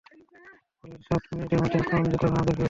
[0.79, 2.55] পরের সাত মিনিটের মধ্যেই আক্রমণে যেতে হবে আমাদের!